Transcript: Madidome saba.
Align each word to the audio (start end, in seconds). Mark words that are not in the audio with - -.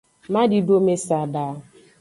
Madidome 0.33 0.95
saba. 1.05 1.45